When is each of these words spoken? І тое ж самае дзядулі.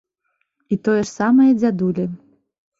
І 0.75 0.77
тое 0.87 0.97
ж 1.01 1.05
самае 1.19 1.47
дзядулі. 1.61 2.11